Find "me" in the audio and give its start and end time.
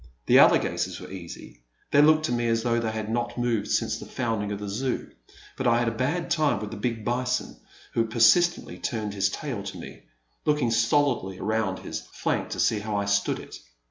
2.31-2.47, 9.77-10.01